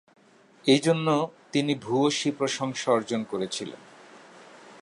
এইজন্য 0.65 1.07
তিনি 1.51 1.73
ভূয়সী 1.75 2.29
প্রশংসা 2.31 2.91
অর্জন 2.91 3.23
করেছিলেন। 3.23 3.81